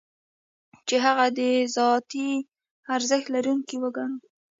[0.87, 1.39] چې هغه د
[1.75, 2.29] ذاتي
[2.95, 4.17] ارزښت لرونکی وګڼو.